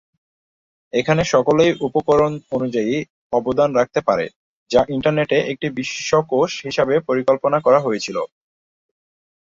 [0.93, 2.93] এখানে সকলেই উপকরণ অনুযায়ী
[3.33, 4.25] অবদান রাখতে পারে,
[4.71, 8.17] যা ইন্টারনেটে একটি বিশ্বকোষ হিসাবে পরিকল্পনা করা হয়েছিল।